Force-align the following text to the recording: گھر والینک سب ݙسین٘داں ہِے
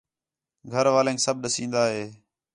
گھر 0.73 0.85
والینک 0.93 1.19
سب 1.25 1.35
ݙسین٘داں 1.43 1.87
ہِے 1.93 2.03